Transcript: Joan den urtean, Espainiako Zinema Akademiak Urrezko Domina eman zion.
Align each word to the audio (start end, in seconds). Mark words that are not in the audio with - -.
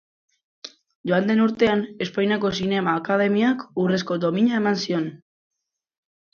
Joan 1.11 1.29
den 1.31 1.43
urtean, 1.43 1.83
Espainiako 2.07 2.51
Zinema 2.61 2.97
Akademiak 3.03 3.63
Urrezko 3.85 4.21
Domina 4.27 4.59
eman 4.65 4.85
zion. 4.89 5.09